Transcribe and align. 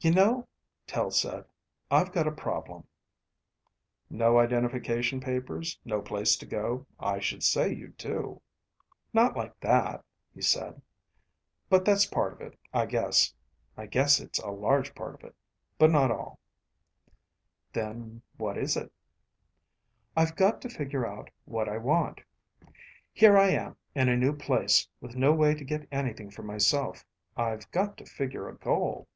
"You 0.00 0.10
know," 0.10 0.46
Tel 0.86 1.10
said. 1.10 1.46
"I've 1.90 2.12
got 2.12 2.26
a 2.26 2.30
problem." 2.30 2.86
"No 4.10 4.38
identification 4.38 5.18
papers, 5.18 5.80
no 5.82 6.02
place 6.02 6.36
to 6.36 6.44
go. 6.44 6.86
I 7.00 7.20
should 7.20 7.42
say 7.42 7.72
you 7.72 7.88
do." 7.88 8.42
"Not 9.14 9.34
like 9.34 9.58
that," 9.60 10.04
he 10.34 10.42
said. 10.42 10.82
"But 11.70 11.86
that's 11.86 12.04
part 12.04 12.34
of 12.34 12.42
it, 12.42 12.58
I 12.70 12.84
guess. 12.84 13.32
I 13.78 13.86
guess 13.86 14.20
it's 14.20 14.38
a 14.40 14.50
large 14.50 14.94
part 14.94 15.14
of 15.14 15.24
it. 15.24 15.34
But 15.78 15.90
not 15.90 16.10
all." 16.10 16.38
"Then 17.72 18.20
what 18.36 18.58
is 18.58 18.76
it?" 18.76 18.92
"I've 20.14 20.36
got 20.36 20.60
to 20.60 20.68
figure 20.68 21.06
out 21.06 21.30
what 21.46 21.66
I 21.66 21.78
want. 21.78 22.20
Here 23.10 23.38
I 23.38 23.48
am, 23.52 23.74
in 23.94 24.10
a 24.10 24.18
new 24.18 24.36
place, 24.36 24.86
with 25.00 25.16
no 25.16 25.32
way 25.32 25.54
to 25.54 25.64
get 25.64 25.88
anything 25.90 26.30
for 26.30 26.42
myself; 26.42 27.06
I've 27.38 27.70
got 27.70 27.96
to 27.96 28.04
figure 28.04 28.50
a 28.50 28.58
goal." 28.58 29.08